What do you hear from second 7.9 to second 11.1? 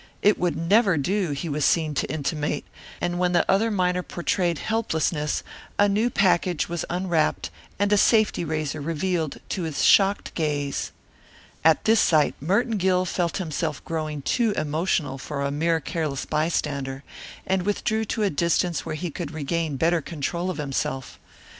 a safety razor revealed to his shocked gaze.